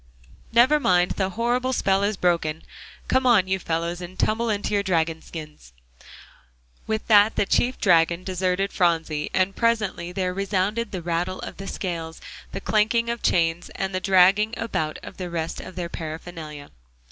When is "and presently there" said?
9.31-10.33